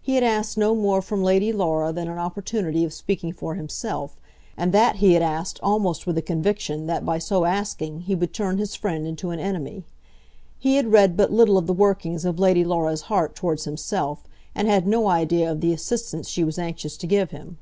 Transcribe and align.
He 0.00 0.14
had 0.14 0.24
asked 0.24 0.56
no 0.56 0.74
more 0.74 1.02
from 1.02 1.22
Lady 1.22 1.52
Laura 1.52 1.92
than 1.92 2.08
an 2.08 2.16
opportunity 2.16 2.86
of 2.86 2.92
speaking 2.94 3.34
for 3.34 3.54
himself, 3.54 4.16
and 4.56 4.72
that 4.72 4.96
he 4.96 5.12
had 5.12 5.22
asked 5.22 5.60
almost 5.62 6.06
with 6.06 6.16
a 6.16 6.22
conviction 6.22 6.86
that 6.86 7.04
by 7.04 7.18
so 7.18 7.44
asking 7.44 8.00
he 8.00 8.14
would 8.14 8.32
turn 8.32 8.56
his 8.56 8.74
friend 8.74 9.06
into 9.06 9.28
an 9.28 9.38
enemy. 9.40 9.84
He 10.58 10.76
had 10.76 10.90
read 10.90 11.18
but 11.18 11.34
little 11.34 11.58
of 11.58 11.66
the 11.66 11.74
workings 11.74 12.24
of 12.24 12.38
Lady 12.38 12.64
Laura's 12.64 13.02
heart 13.12 13.36
towards 13.36 13.64
himself, 13.64 14.24
and 14.54 14.68
had 14.68 14.86
no 14.86 15.06
idea 15.06 15.52
of 15.52 15.60
the 15.60 15.74
assistance 15.74 16.30
she 16.30 16.44
was 16.44 16.58
anxious 16.58 16.96
to 16.96 17.06
give 17.06 17.30
him. 17.30 17.58